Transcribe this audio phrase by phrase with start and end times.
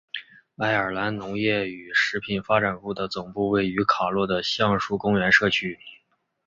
[0.57, 5.77] 爱尔兰农业与食品发展部的总部位于卡洛的橡树公园社区。